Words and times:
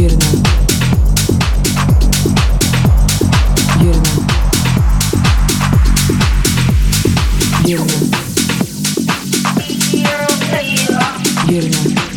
Yerine. 0.00 0.24
Yerine. 7.66 8.10
Yerine. 11.50 12.09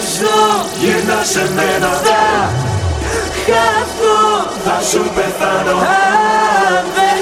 ζω 0.00 0.66
Γυρνάς 0.80 1.28
σε 1.28 1.50
μένα 1.54 1.88
Θα 1.88 2.50
χαθώ. 3.46 4.50
Θα 4.64 4.80
σου 4.90 5.10
πεθάνω. 5.14 5.78
Αν 5.78 6.84
δεν 6.94 7.20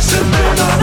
Listen 0.00 0.32
to 0.32 0.79